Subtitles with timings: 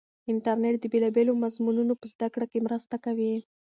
[0.31, 3.33] انټرنیټ د بېلابېلو مضمونو په زده کړه کې مرسته کوي.